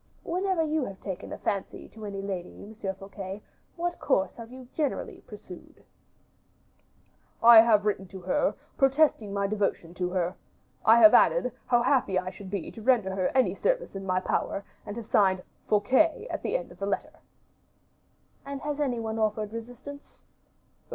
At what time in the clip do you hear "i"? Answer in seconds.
7.43-7.61, 10.83-10.97, 12.17-12.31